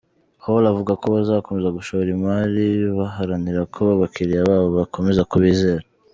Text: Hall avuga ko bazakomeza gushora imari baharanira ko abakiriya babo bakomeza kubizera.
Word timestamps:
Hall 0.43 0.63
avuga 0.71 0.91
ko 1.01 1.05
bazakomeza 1.15 1.75
gushora 1.77 2.07
imari 2.17 2.65
baharanira 2.97 3.61
ko 3.75 3.81
abakiriya 3.95 4.47
babo 4.49 4.67
bakomeza 4.79 5.21
kubizera. 5.31 5.83